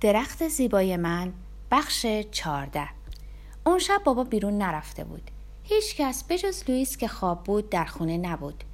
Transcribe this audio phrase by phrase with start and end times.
[0.00, 1.32] درخت زیبای من
[1.70, 2.88] بخش چارده
[3.66, 5.30] اون شب بابا بیرون نرفته بود
[5.62, 8.64] هیچ کس بجز لوئیس که خواب بود در خونه نبود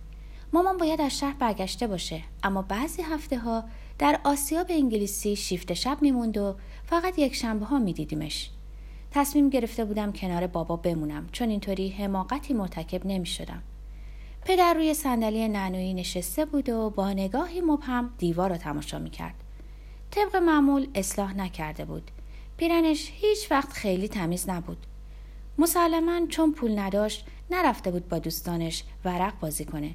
[0.52, 3.64] مامان باید از شهر برگشته باشه اما بعضی هفته ها
[3.98, 8.50] در آسیاب انگلیسی شیفت شب میموند و فقط یک شنبه ها میدیدیمش
[9.10, 13.62] تصمیم گرفته بودم کنار بابا بمونم چون اینطوری حماقتی مرتکب نمی شدم.
[14.44, 19.45] پدر روی صندلی نانویی نشسته بود و با نگاهی مبهم دیوار را تماشا می کرد.
[20.10, 22.10] طبق معمول اصلاح نکرده بود.
[22.56, 24.86] پیرنش هیچ وقت خیلی تمیز نبود.
[25.58, 29.94] مسلما چون پول نداشت نرفته بود با دوستانش ورق بازی کنه.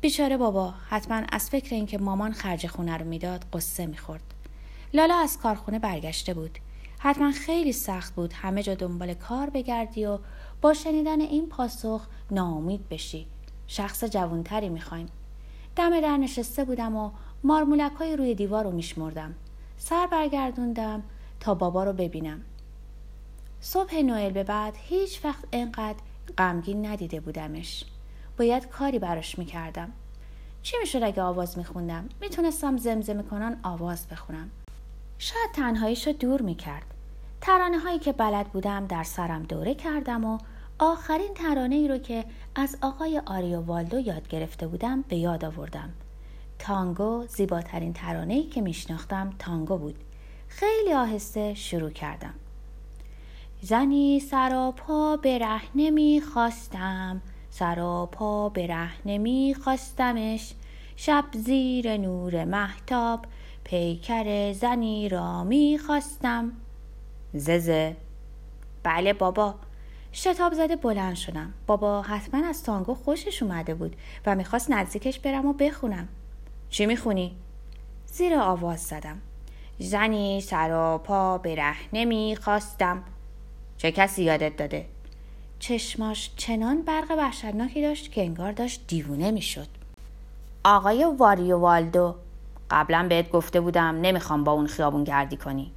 [0.00, 4.34] بیچاره بابا حتما از فکر اینکه مامان خرج خونه رو می‌داد قصه می‌خورد.
[4.94, 6.58] لالا از کارخونه برگشته بود.
[6.98, 10.18] حتما خیلی سخت بود همه جا دنبال کار بگردی و
[10.60, 13.26] با شنیدن این پاسخ ناامید بشی.
[13.66, 15.06] شخص جوانتری می‌خوایم.
[15.76, 17.10] دم در نشسته بودم و
[17.44, 19.34] مارمولک های روی دیوار رو میشمردم.
[19.76, 21.02] سر برگردوندم
[21.40, 22.40] تا بابا رو ببینم.
[23.60, 25.98] صبح نوئل به بعد هیچ وقت انقدر
[26.38, 27.84] غمگین ندیده بودمش.
[28.38, 29.92] باید کاری براش می‌کردم.
[30.62, 34.50] چی می‌شد اگه آواز میخوندم؟ می‌تونستم زمزمه کنان آواز بخونم.
[35.18, 36.94] شاید تنهاییش رو دور می‌کرد.
[37.40, 40.38] ترانه هایی که بلد بودم در سرم دوره کردم و
[40.78, 42.24] آخرین ترانه ای رو که
[42.54, 45.92] از آقای آریو والدو یاد گرفته بودم به یاد آوردم.
[46.58, 50.04] تانگو زیباترین ترانه ای که میشناختم تانگو بود.
[50.48, 52.34] خیلی آهسته شروع کردم.
[53.62, 60.54] زنی سر پا به رهنه خواستم سر و پا به رهنه خواستمش
[60.96, 63.26] شب زیر نور محتاب
[63.64, 66.52] پیکر زنی را می‌خواستم.
[67.34, 67.96] ززه.
[68.82, 69.54] بله بابا.
[70.12, 71.52] شتاب زده بلند شدم.
[71.66, 76.08] بابا حتما از تانگو خوشش اومده بود و می‌خواست نزدیکش برم و بخونم.
[76.70, 77.36] چی می‌خونی؟
[78.06, 79.20] زیر آواز زدم.
[79.78, 83.02] زنی سر و پا به رهنه می‌خواستم
[83.76, 84.86] چه کسی یادت داده؟
[85.58, 89.68] چشماش چنان برق وحشتناکی داشت که انگار داشت دیوونه می‌شد.
[90.64, 92.14] آقای واریو والدو
[92.70, 95.72] قبلا بهت گفته بودم نمی‌خوام با اون خیابون گردی کنی.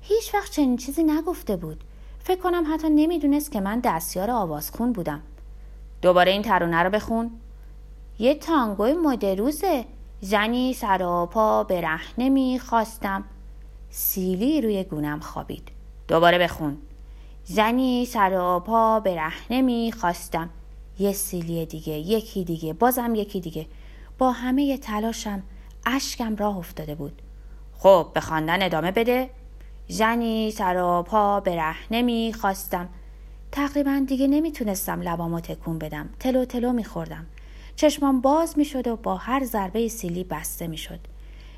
[0.00, 1.84] هیچ وقت چنین چیزی نگفته بود.
[2.20, 5.22] فکر کنم حتی نمی‌دونست که من دستیار آوازخون بودم.
[6.02, 7.30] دوباره این ترانه رو بخون.
[8.18, 9.84] یه تانگوی مدروزه.
[10.24, 13.24] زنی سر و پا به رهنه می‌خواستم
[13.90, 15.68] سیلی روی گونم خوابید.
[16.08, 16.78] دوباره بخون.
[17.44, 20.50] زنی سر و پا به رهنه می‌خواستم
[20.98, 23.66] یه سیلی دیگه یکی دیگه بازم یکی دیگه.
[24.18, 25.42] با همه تلاشم
[25.86, 27.22] اشکم راه افتاده بود.
[27.78, 29.30] خب به خواندن ادامه بده.
[29.88, 32.88] زنی سر و پا به رهنه می‌خواستم
[33.52, 36.08] تقریبا دیگه نمی‌تونستم لبامو تکون بدم.
[36.20, 37.26] تلو تلو میخوردم.
[37.76, 41.00] چشمام باز می‌شد و با هر ضربه سیلی بسته می‌شد.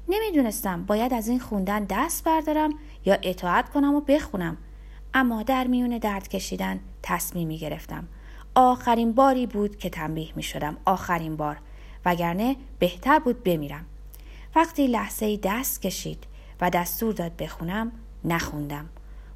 [0.08, 4.56] نمی‌دونستم باید از این خوندن دست بردارم یا اطاعت کنم و بخونم.
[5.14, 8.08] اما در میون درد کشیدن تصمیمی گرفتم
[8.54, 11.56] آخرین باری بود که تنبیه می شدم آخرین بار.
[12.04, 13.84] وگرنه بهتر بود بمیرم.
[14.56, 16.24] وقتی لحظه دست کشید
[16.60, 17.92] و دستور داد بخونم
[18.24, 18.88] نخوندم.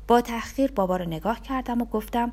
[0.08, 2.32] با تحقیر بابا رو نگاه کردم و گفتم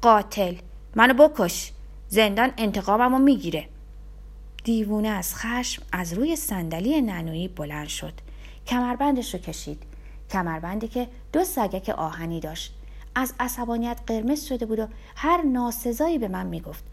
[0.00, 0.54] قاتل
[0.94, 1.72] منو بکش.
[2.08, 3.68] زندان انتقاممو می‌گیره.
[4.64, 8.12] دیوونه از خشم از روی صندلی ننویی بلند شد.
[8.66, 9.82] کمربندش رو کشید.
[10.30, 12.74] کمربندی که دو سگک آهنی داشت.
[13.14, 16.84] از عصبانیت قرمز شده بود و هر ناسزایی به من می‌گفت.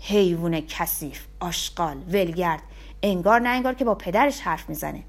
[0.00, 2.62] حیوان کثیف آشغال ولگرد.
[3.02, 5.02] انگار نه انگار که با پدرش حرف می‌زنه.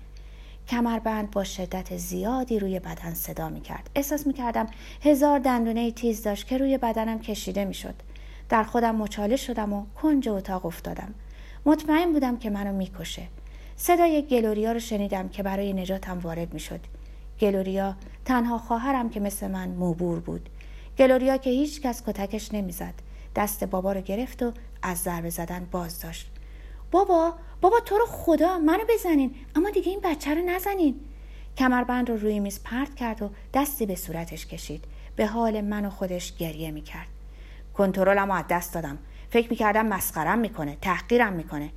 [0.70, 3.90] کمربند با شدت زیادی روی بدن صدا می‌کرد.
[3.96, 4.68] احساس می‌کردم
[5.04, 7.96] هزار دندونه تیز داشت که روی بدنم کشیده می‌شد.
[8.50, 11.14] در خودم مچاله شدم و کنج اتاق افتادم.
[11.66, 13.28] مطمئن بودم که منو می‌کشه.
[13.76, 16.80] صدای گلوریا رو شنیدم که برای نجاتم وارد می‌شد.
[17.40, 20.50] گلوریا تنها خواهرم که مثل من موبور بود.
[20.98, 22.94] گلوریا که هیچ کس کتکش نمی‌زد.
[23.36, 24.52] دست بابا رو گرفت و
[24.82, 26.32] از ضربه زدن باز داشت
[26.92, 29.36] بابا بابا تو رو خدا منو بزنین.
[29.56, 30.96] اما دیگه این بچه رو نزنین.
[31.58, 34.86] کمربند رو روی میز پرت کرد و دستی به صورتش کشید.
[35.16, 37.08] به حال من و خودش گریه می‌کرد.
[37.74, 38.98] کنترلم از دست دادم.
[39.34, 41.72] فکر می‌کردم مسخرم می‌کنه تحقیرم می‌کنه.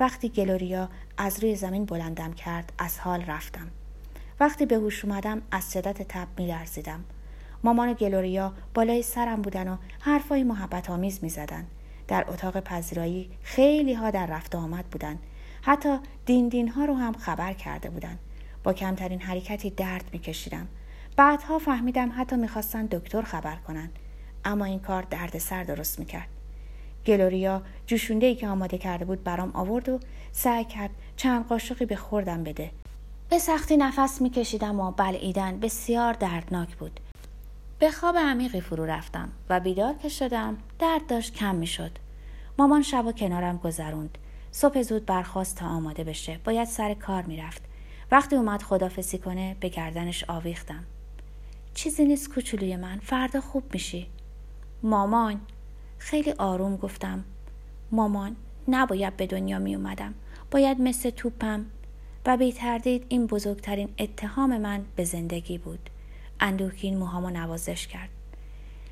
[0.00, 3.68] وقتی گلوریا از روی زمین بلندم کرد از حال رفتم.
[4.40, 7.04] وقتی به هوش اومدم از شدت تب میلرزیدم.
[7.64, 11.66] مامان و گلوریا بالای سرم بودن و حرفای محبت آمیز می‌زدن.
[12.08, 15.18] در اتاق پذیرایی خیلی ها در رفت آمد بودن.
[15.62, 18.18] حتی دین ها رو هم خبر کرده بودن.
[18.64, 20.68] با کمترین حرکتی درد میکشیدم.
[21.16, 23.90] بعدها فهمیدم حتی می‌خواستن دکتر خبر کنن.
[24.44, 26.28] اما این کار دردسر درست می‌کرد.
[27.06, 30.00] گلوریا جوشونده ای که آماده کرده بود برام آورد و
[30.32, 32.70] سعی کرد چند قاشقی به خوردم بده.
[33.30, 37.00] به سختی نفس میکشیدم و بلعیدن بسیار دردناک بود.
[37.78, 41.90] به خواب عمیقی فرو رفتم و بیدار که شدم درد داشت کم می‌شد.
[42.58, 44.18] مامان شب و کنارم گذروند.
[44.50, 46.38] صبح زود برخواست تا آماده بشه.
[46.44, 47.62] باید سر کار می‌رفت.
[48.10, 50.84] وقتی اومد خدافسی کنه به گردنش آویختم.
[51.74, 52.98] چیزی نیست کوچولوی من.
[52.98, 54.06] فردا خوب میشی.
[54.82, 55.40] مامان
[56.02, 57.24] خیلی آروم گفتم
[57.92, 58.36] مامان
[58.68, 60.14] نباید به دنیا می اومدم.
[60.50, 61.66] باید مثل توپم.
[62.26, 65.90] و بی تردید این بزرگترین اتهام من به زندگی بود.
[66.40, 68.08] اندوهگین موهامو نوازش کرد.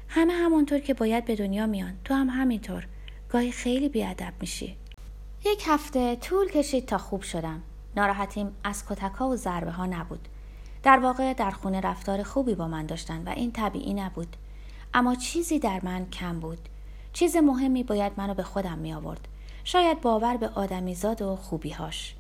[0.09, 2.87] همه همونطور که باید به دنیا میان تو هم همینطور.
[3.29, 4.77] گاهی خیلی بیادب میشی.
[5.45, 7.63] یک هفته طول کشید تا خوب شدم.
[7.97, 10.29] ناراحتیم از کتکا و ضربه ها نبود.
[10.83, 14.37] در واقع در خونه رفتار خوبی با من داشتن و این طبیعی نبود.
[14.95, 16.69] اما چیزی در من کم بود.
[17.13, 19.29] چیز مهمی باید منو به خودم می آورد
[19.65, 22.15] شاید باور به آدمیزاد و خوبیهاش.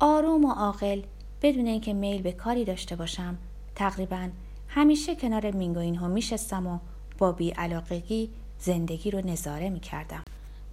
[0.00, 1.02] آروم و عاقل
[1.42, 3.38] بدون اینکه میل به کاری داشته باشم
[3.74, 4.28] تقریبا
[4.68, 6.78] همیشه کنار مینگوین ها میشستم و
[7.18, 10.22] با بیعلاقگی زندگی رو نظاره می‌کردم.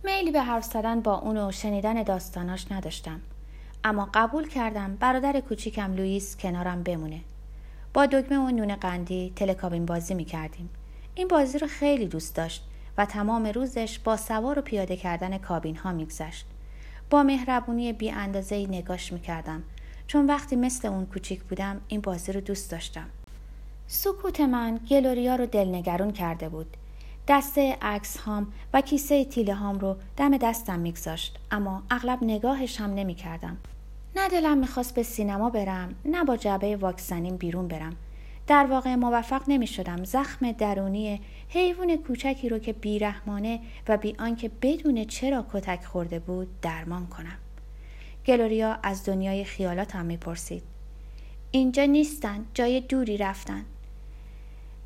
[0.04, 3.22] میلی به حرف زدن با اون و شنیدن داستاناش نداشتم.
[3.84, 7.22] اما قبول کردم برادر کوچیکم لوئیس کنارم بمونه.
[7.94, 10.70] با دکمه و نون قندی تلکابین بازی می‌کردیم.
[11.16, 12.64] این بازی رو خیلی دوست داشت.
[12.98, 16.46] و تمام روزش با سوار و پیاده کردن کابین ها میگذشت.
[17.10, 19.64] با مهربونی بی اندازه نگاش می‌کردم.
[20.08, 23.06] چون وقتی مثل اون کوچیک بودم این بازی رو دوست داشتم.
[23.88, 26.78] سکوت من گلوریا رو دلنگرون کرده بود.
[27.28, 32.94] دسته عکس هام و کیسه تیله هام رو دم دستم میگذاشت اما اغلب نگاهش هم
[32.94, 33.58] نمی کردم.
[34.16, 37.96] نه دلم می‌خواست به سینما برم نه با جعبه واکسنین بیرون برم.
[38.48, 44.52] در واقع موفق نمی شدم زخم درونی حیوان کوچکی رو که بیرحمانه و بی آنکه
[44.62, 47.38] بدون چرا کتک خورده بود درمان کنم.
[48.26, 50.64] گلوریا از دنیای خیالاتم می‌پرسید.
[51.52, 53.66] اینجا نیستن جای دوری رفتن.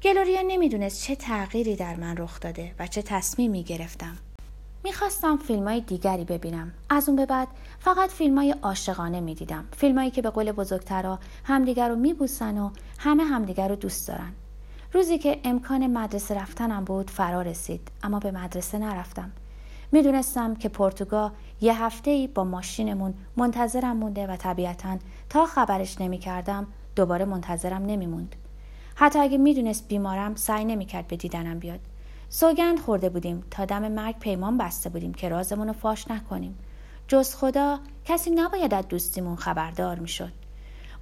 [0.01, 4.17] گلوریا نمی‌دونست چه تغییری در من رخ داده و چه تصمیمی گرفتم.
[4.83, 6.71] می‌خواستم فیلم های دیگری ببینم.
[6.89, 7.47] از اون به بعد
[7.79, 9.65] فقط فیلم های عاشقانه می‌دیدم.
[9.71, 14.31] فیلم هایی که به قول بزرگترا همدیگر رو میبوسن و همه همدیگر رو دوست دارن.
[14.93, 19.31] روزی که امکان مدرسه رفتنم بود فرا رسید اما به مدرسه نرفتم.
[19.91, 24.97] می‌دونستم که پرتگاه یه هفته ای با ماشینمون منتظرم مونده و طبیعتا
[25.29, 28.35] تا خبرش نمی‌کردم دوباره منتظرم نمیموند.
[28.95, 31.79] حتی اگه می‌دونست بیمارم سعی نمی‌کرد به دیدنم بیاد
[32.29, 36.57] سوگند خورده بودیم تا دم مرگ پیمان بسته بودیم که رازمون رو فاش نکنیم.
[37.07, 40.31] جز خدا کسی نباید از دوستیمون خبردار می‌شد.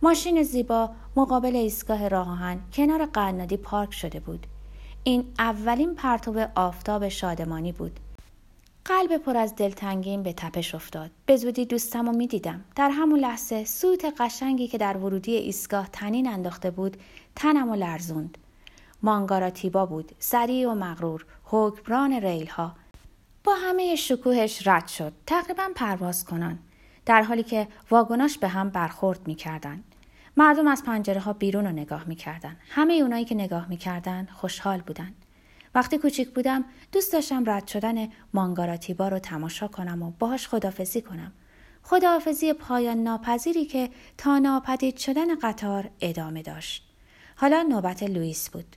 [0.02, 4.48] ماشین زیبا مقابل ایستگاه راهان کنار قنادی پارک شده بود.
[5.04, 8.00] این اولین پرتو آفتاب شادمانی بود.
[8.86, 11.12] قلب پر از دلتنگیم به تپش افتاد.
[11.26, 12.64] به زودی دوستم رو می‌دیدم.
[12.76, 16.98] در همون لحظه سوت قشنگی که در ورودی ایستگاه تنین انداخته بود
[17.36, 18.38] تنم و لرزوند.
[19.04, 22.76] مانگارا تیبا بود سریع و مغرور حکمران ریل ها
[23.44, 26.60] با همه شکوهش رد شد تقریبا پرواز کنان
[27.06, 29.84] در حالی که واگناش به هم برخورد می‌کردند.
[30.38, 35.14] مردم از پنجره ها بیرون رو نگاه می‌کردن همه اونایی که نگاه می‌کردن خوشحال بودن
[35.76, 41.32] وقتی کوچیک بودم دوست داشتم رد شدن مانگاراتیبا رو تماشا کنم و باهاش خدافزی کنم.
[41.84, 46.84] خداحافظی پایان ناپذیری که تا ناپدید شدن قطار ادامه داشت.
[47.36, 48.76] حالا نوبت لوئیس بود.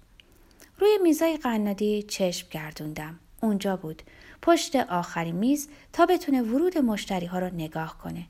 [0.81, 4.03] روی میزای قنادی چشم گردوندم اونجا بود
[4.43, 8.27] پشت آخرین میز تا بتونه ورود مشتری ها رو نگاه کنه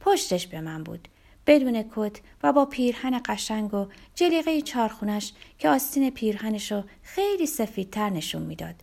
[0.00, 1.08] پشتش به من بود
[1.46, 8.10] بدون کت و با پیرهن قشنگ و جلیقه چارخونش که آستین پیرهنش رو خیلی سفیدتر
[8.10, 8.74] نشون می‌داد.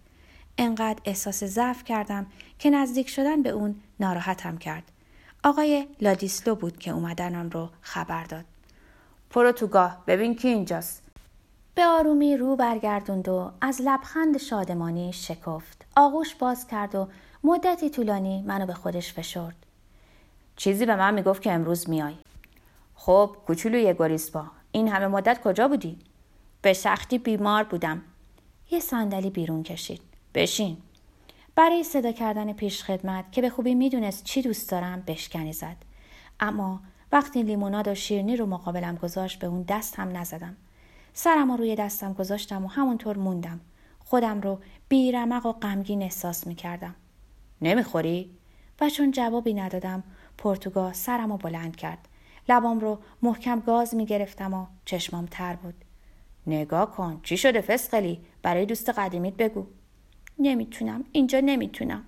[0.57, 2.25] انقدر احساس ضعف کردم
[2.59, 4.83] که نزدیک شدن به اون ناراحتم کرد.
[5.43, 8.45] آقای لادیسلو بود که اومدنم رو خبر داد.
[9.29, 11.06] پورتوگا ببین کی اینجاست.
[11.77, 15.85] به آرومی رو برگردوند و از لبخند شادمانی شکفت.
[15.95, 17.07] آغوش باز کرد و
[17.43, 19.55] مدتی طولانی منو به خودش فشرد.
[20.55, 22.13] چیزی به من می‌گفت که امروز میای.
[22.95, 24.45] خب کوچولوی گریزپا.
[24.71, 25.99] این همه مدت کجا بودی؟
[26.61, 28.01] به سختی بیمار بودم.
[28.71, 30.01] یه صندلی بیرون کشید.
[30.33, 30.77] بشین.
[31.55, 35.77] برای صدا کردن پیش خدمت که به خوبی می‌دونست چی دوست دارم بشکنی زد.
[36.39, 36.79] اما
[37.11, 40.55] وقتی لیموناد و شیرنی رو مقابلم گذاشت به اون دست هم نزدم.
[41.19, 43.59] سرم رو روی دستم گذاشتم و همونطور موندم.
[43.99, 44.59] خودم رو
[44.89, 46.95] بیرمق و غمگین احساس می‌کردم.
[47.61, 48.31] نمی‌خوری؟
[48.81, 50.03] و چون جوابی ندادم
[50.37, 52.07] پرتوگاه سرم رو بلند کرد.
[52.49, 55.73] لبام رو محکم گاز می گرفتم و چشمام تر بود.
[56.47, 59.67] نگاه کن چی شده فسقلی؟ برای دوست قدیمیت بگو.
[60.39, 62.03] نمی‌تونم اینجا نمی‌تونم.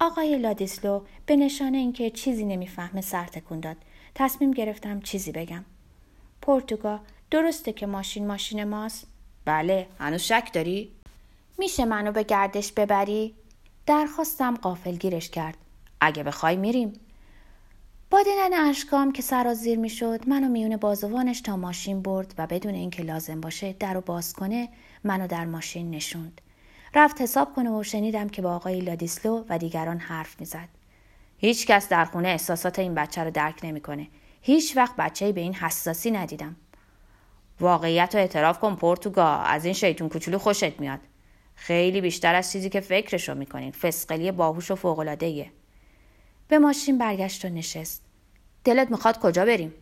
[0.00, 3.76] آقای لادیسلو به نشانه اینکه چیزی نمی‌فهمه سر تکون داد.
[4.14, 5.64] تصمیم گرفتم چیزی بگم.
[6.42, 9.06] پرتوگا درسته که ماشین ماشین ماست؟
[9.44, 10.92] بله هنوز شک داری؟
[11.58, 13.34] میشه منو به گردش ببری؟
[13.86, 15.56] درخواستم قافلگیرش کرد
[16.00, 16.92] اگه بخوای میریم
[18.10, 23.02] با دیدن اشکام که سرازیر می‌شد منو میون بازوانش تا ماشین برد و بدون اینکه
[23.02, 24.68] لازم باشه در رو باز کنه
[25.04, 26.40] منو در ماشین نشوند
[26.94, 30.68] رفت حساب کنه و شنیدم که با آقای لادیسلو و دیگران حرف می‌زد
[31.38, 34.08] هیچ کس در خونه احساسات این بچه رو درک نمی‌کنه
[34.42, 36.56] هیچ وقت بچه به این حساسی ندیدم
[37.60, 39.26] واقعیت رو اعتراف کن پرتوگا.
[39.26, 41.00] از این شیطون کوچولو خوشت میاد.
[41.54, 43.70] خیلی بیشتر از چیزی که فکرشو می‌کنین.
[43.70, 45.50] فسقلی باهوش و فوقلادهیه
[46.48, 48.02] به ماشین برگشت و نشست.
[48.64, 49.74] دلت می‌خواد کجا بریم؟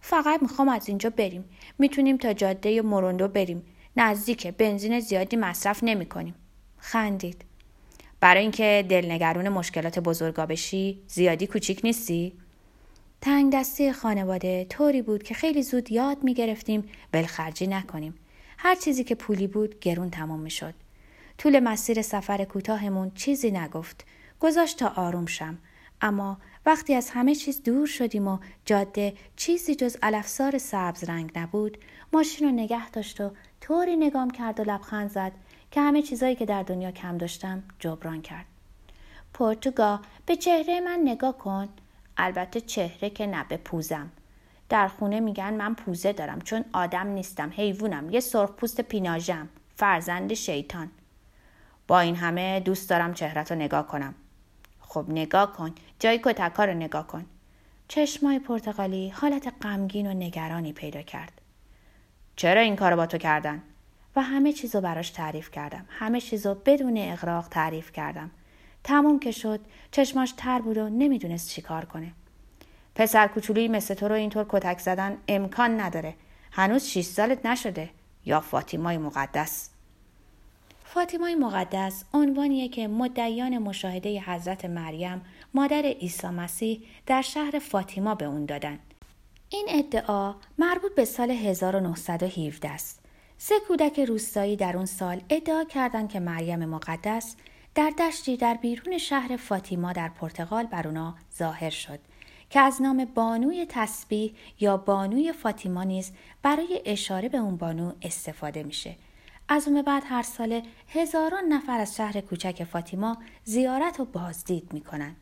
[0.00, 1.44] فقط می‌خوام از اینجا بریم.
[1.78, 3.62] می‌تونیم تا جاده مروندو بریم.
[3.96, 4.50] نزدیکه.
[4.50, 6.34] بنزین زیادی مصرف نمی کنیم.
[6.78, 7.44] خندید.
[8.20, 12.32] برای اینکه دلنگرون مشکلات بزرگا بشی زیادی کوچیک نیستی؟
[13.22, 18.14] تنگ دستی خانواده طوری بود که خیلی زود یاد می گرفتیم بلخرجی نکنیم.
[18.58, 20.74] هر چیزی که پولی بود گرون تمام می شد.
[21.38, 24.04] طول مسیر سفر کوتاهمون چیزی نگفت.
[24.40, 25.58] گذاشت تا آروم شم.
[26.00, 31.78] اما وقتی از همه چیز دور شدیم و جاده چیزی جز الافسار سبز رنگ نبود
[32.12, 35.32] ماشین رو نگه داشت و طوری نگام کرد و لبخند زد
[35.70, 38.46] که همه چیزایی که در دنیا کم داشتم جبران کرد
[39.34, 41.68] پرتوگا به چهره من نگاه کن
[42.16, 44.10] البته چهره که نه به پوزم.
[44.68, 50.34] در خونه میگن من پوزه دارم چون آدم نیستم حیوونم یه سرخ پوست پیناژم فرزند
[50.34, 50.90] شیطان.
[51.88, 54.14] با این همه دوست دارم چهرت رو نگاه کنم.
[54.80, 57.24] خب نگاه کن جای کتکا رو نگاه کن.
[57.88, 61.40] چشمای پرتغالی حالت غمگین و نگرانی پیدا کرد.
[62.36, 63.62] چرا این کارو با تو کردن؟
[64.16, 65.84] و همه چیزو براش تعریف کردم.
[65.88, 68.30] همه چیزو بدون اقراق تعریف کردم.
[68.84, 69.60] تموم که شد
[69.90, 72.12] چشماش تر بود و نمی‌دونست چی کار کنه.
[72.94, 76.14] پسر کوچولویی مثل تو رو اینطور کتک زدن امکان نداره.
[76.52, 77.90] هنوز 6 سالت نشده.
[78.26, 79.68] یا فاطیمای مقدس.
[80.84, 85.22] فاطیمای مقدس عنوانیه که مدعیان مشاهده حضرت مریم
[85.54, 88.78] مادر عیسی مسیح در شهر فاطیما به اون دادن.
[89.48, 93.00] این ادعا مربوط به سال 1917 است.
[93.38, 97.36] سه کودک روستایی در اون سال ادعا کردند که مریم مقدس
[97.74, 101.98] در دشتی در بیرون شهر فاطیما در پرتغال بر اونا ظاهر شد
[102.50, 106.12] که از نام بانوی تسبیح یا بانوی فاطیما نیز
[106.42, 108.96] برای اشاره به اون بانو استفاده میشه.
[109.48, 115.16] از اون بعد هر ساله هزاران نفر از شهر کوچک فاطیما زیارت و بازدید می‌کنن.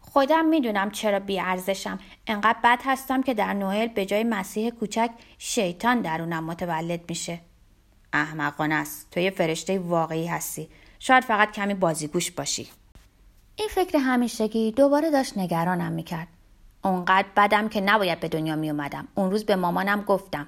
[0.00, 6.00] خودم می‌دونم چرا بیارزشم انقدر بد هستم که در نوئل به جای مسیح کوچک شیطان
[6.00, 7.40] درونم متولد میشه
[8.12, 10.68] احمقانه است تو یه فرشته واقعی هستی
[11.02, 12.68] شاید فقط کمی بازیگوش باشی.
[13.56, 16.28] این فکر همیشگی دوباره داشت نگرانم می‌کرد.
[16.84, 20.46] اونقدر بدم که نباید به دنیا میومدم اون روز به مامانم گفتم.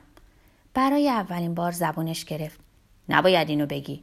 [0.75, 2.61] برای اولین بار زبونش گرفت.
[3.09, 4.03] نباید اینو بگی.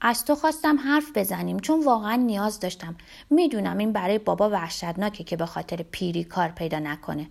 [0.00, 2.96] از تو خواستم حرف بزنیم چون واقعا نیاز داشتم.
[3.30, 7.26] می‌دونم این برای بابا وحشتناکه که به خاطر پیری کار پیدا نکنه.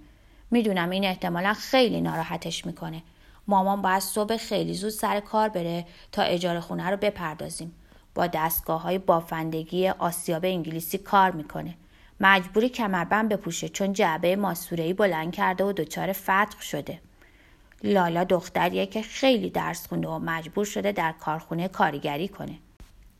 [0.51, 3.03] می‌دونم این احتمالا خیلی ناراحتش می‌کنه.
[3.47, 7.75] مامان باید صبح خیلی زود سر کار بره تا اجاره خونه رو بپردازیم.
[8.15, 11.75] با دستگاه های بافندگی آسیاب انگلیسی کار می‌کنه
[12.19, 16.99] مجبوری کمربند بپوشه چون جعبه ماسورهی بلند کرده و دچار فتق شده
[17.83, 22.57] لالا دختریه که خیلی درس خونده و مجبور شده در کارخونه کارگری کنه.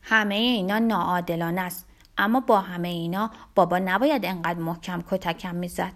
[0.02, 1.86] همه اینا ناعادلانه است
[2.18, 5.92] اما با همه اینا بابا نباید انقدر محکم کتکم می‌زد.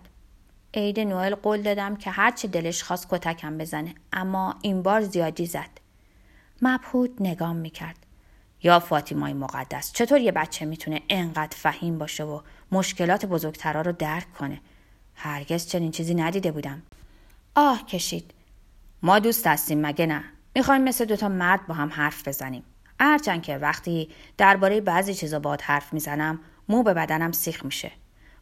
[0.74, 5.70] عید نوئل قول دادم که هرچه دلش خواست کتکم بزنه اما این بار زیادی زد.
[6.62, 8.06] مبهود نگام می‌کرد.
[8.62, 9.92] یا فاطیمای مقدس.
[9.92, 12.40] چطور یه بچه می‌تونه انقدر فهیم باشه و
[12.72, 14.60] مشکلات بزرگترا رو درک کنه؟
[15.14, 16.82] هرگز چنین چیزی ندیده بودم.
[17.54, 18.34] آه کشید.
[19.02, 20.24] ما دوست هستیم مگه نه؟
[20.54, 22.64] می‌خوایم مثل دوتا مرد با هم حرف بزنیم.
[23.00, 27.92] هرچند که وقتی درباره بعضی چیزا باد حرف می‌زنم مو به بدنم سیخ میشه.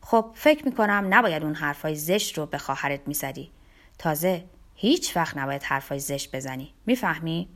[0.01, 3.51] خب فکر می‌کنم نباید اون حرفای زشت رو به خواهرت می‌زدی.
[3.99, 4.45] تازه
[4.75, 6.75] هیچ وقت نباید حرفای زشت بزنی.
[6.87, 7.49] می‌فهمی؟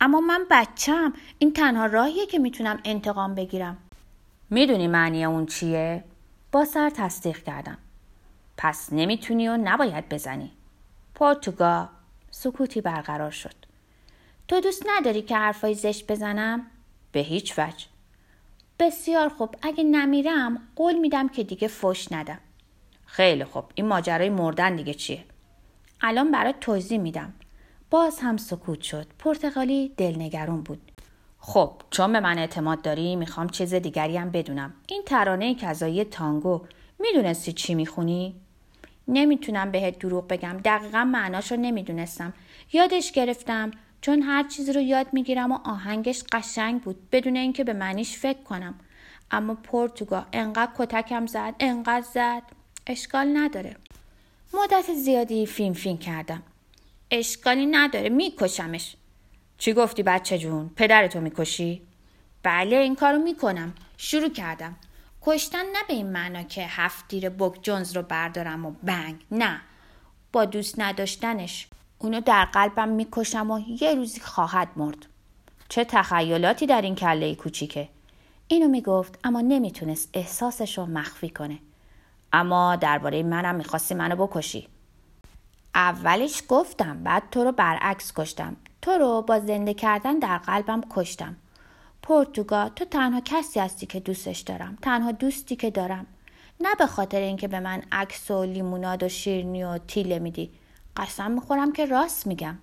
[0.00, 3.76] اما من بچم این تنها راهیه که می‌تونم انتقام بگیرم.
[4.50, 6.04] می‌دونی معنی اون چیه؟
[6.52, 7.78] با سر تصدیق کردم.
[8.56, 10.50] پس نمی‌تونی و نباید بزنی.
[11.14, 11.88] پرتوگا
[12.30, 13.54] سکوتی برقرار شد.
[14.48, 16.66] تو دوست نداری که حرفای زشت بزنم؟
[17.12, 17.86] به هیچ وجه.
[18.78, 19.54] بسیار خوب.
[19.62, 22.38] اگه نمیرم قول میدم که دیگه فش ندم.
[23.06, 23.64] خیلی خوب.
[23.74, 25.24] این ماجرای مردن دیگه چیه؟
[26.00, 27.32] الان برات توضیح میدم.
[27.90, 29.06] باز هم سکوت شد.
[29.18, 30.92] پرتغالی دلنگرون بود.
[31.38, 34.74] خب چون به من اعتماد داری می‌خوام چیز دیگری هم بدونم.
[34.88, 36.60] این ترانه کذایی تانگو
[36.98, 38.34] می‌دونستی چی می‌خونی؟
[39.08, 40.56] نمی‌تونم بهت دروغ بگم.
[40.64, 42.32] دقیقا معناش رو نمی‌دونستم.
[42.72, 47.10] یادش گرفتم چون هر چیزی رو یاد می‌گیرم و آهنگش قشنگ بود.
[47.12, 48.74] بدون اینکه به معنیش فکر کنم.
[49.30, 52.42] اما پرتوگا انقدر کتکم زد انقدر زد.
[52.86, 53.76] اشکال نداره.
[54.54, 56.42] مدت زیادی فیلم فیلم کردم.
[57.10, 58.96] اشکالی نداره میکشمش.
[59.58, 61.82] چی گفتی بچه جون؟ پدرتو می‌کشی؟
[62.42, 63.74] بله این کارو می‌کنم.
[63.96, 64.76] شروع کردم.
[65.22, 69.24] کشتن نه به این معنا که هفتیر بک جونز رو بردارم و بنگ.
[69.30, 69.60] نه.
[70.32, 71.68] با دوست نداشتنش.
[71.98, 75.06] اونو در قلبم می‌کشم و یه روزی خواهد مرد.
[75.68, 77.88] چه تخیلاتی در این کله کوچیکه.
[78.48, 81.58] اینو می‌گفت اما نمی‌تونست احساسش رو مخفی کنه.
[82.32, 84.68] اما درباره منم می‌خواستی منو بکشی.
[85.78, 88.56] اولش گفتم بعد تو رو برعکس کشتم.
[88.82, 91.36] تو رو با زنده کردن در قلبم کشتم.
[92.02, 94.78] پرتوگا تو تنها کسی هستی که دوستش دارم.
[94.82, 96.06] تنها دوستی که دارم.
[96.60, 100.50] نه به خاطر اینکه به من عکس و لیموناد و شیرنی و تیله میدی.
[100.96, 102.58] قسم می‌خورم که راست میگم.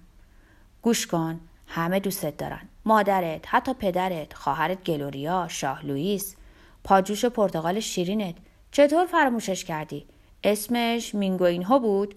[0.82, 2.70] گوش کن همه دوستت دارن.
[2.86, 6.36] مادرت حتی پدرت خواهرت گلوریا شاه لوئیس.
[6.84, 8.36] پاجوش پرتغال شیرینت.
[8.72, 10.06] چطور فراموشش کردی؟
[10.44, 12.16] اسمش مینگوین ها بود؟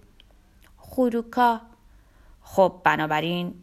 [0.88, 1.60] خوروکا
[2.42, 3.54] خب بنابراین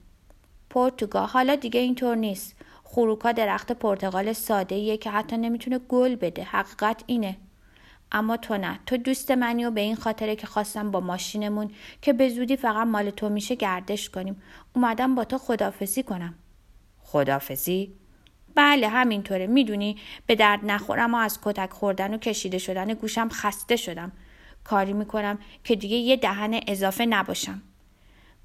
[0.70, 2.55] پرتوگا حالا دیگه اینطور نیست.
[2.84, 6.44] خوروکا درخت پرتغال ساده که حتی نمی‌تونه گل بده.
[6.44, 7.38] حقیقت اینه.
[8.12, 8.79] اما تو نه.
[8.86, 12.88] تو دوست منی و به این خاطره که خواستم با ماشینمون که به زودی فقط
[12.88, 14.41] مال تو میشه گردش کنیم
[14.75, 16.34] اومدم با تو خدافزی کنم.
[17.03, 17.94] خدافزی؟
[18.55, 19.48] بله همینطوره.
[19.48, 24.12] می‌دونی به درد نخورم و از کتک خوردن و کشیده شدن گوشم خسته شدم.
[24.65, 27.62] کاری می‌کنم که دیگه یه دهن اضافه نباشم.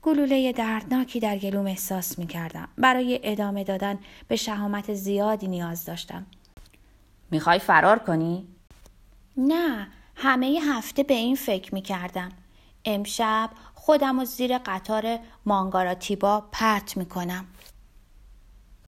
[0.02, 2.68] گلوله دردناکی در گلوم احساس می‌کردم.
[2.78, 3.98] برای ادامه دادن
[4.28, 6.26] به شهامت زیادی نیاز داشتم.
[7.30, 8.46] می‌خوای فرار کنی؟
[9.36, 12.28] نه همه هفته به این فکر می‌کردم.
[12.84, 17.44] امشب خودم و زیر قطار مانگاراتیبا پرت می‌کنم.